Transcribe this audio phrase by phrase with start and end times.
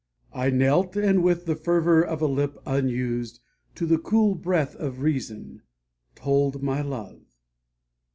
[0.33, 3.39] I knelt, And with the fervor of a lip unused
[3.75, 5.61] To the cool breath of reason,
[6.15, 7.37] told my love.